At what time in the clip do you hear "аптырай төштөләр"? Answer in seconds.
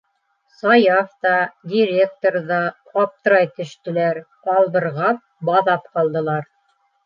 3.03-4.23